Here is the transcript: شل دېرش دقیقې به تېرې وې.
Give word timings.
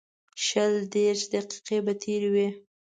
شل 0.45 0.73
دېرش 0.93 1.21
دقیقې 1.33 1.77
به 1.85 1.93
تېرې 2.03 2.29
وې. 2.33 2.47